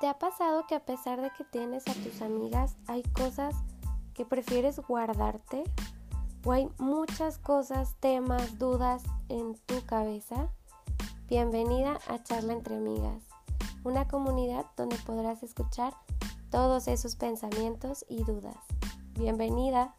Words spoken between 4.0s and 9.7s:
que prefieres guardarte? ¿O hay muchas cosas, temas, dudas en